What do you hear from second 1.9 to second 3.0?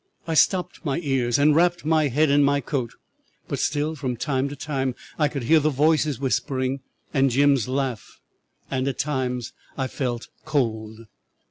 head in my coat;